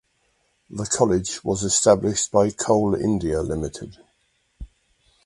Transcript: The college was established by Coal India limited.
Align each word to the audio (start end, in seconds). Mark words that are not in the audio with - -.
The 0.71 0.87
college 0.87 1.43
was 1.43 1.61
established 1.61 2.31
by 2.31 2.49
Coal 2.49 2.95
India 2.95 3.43
limited. 3.43 3.97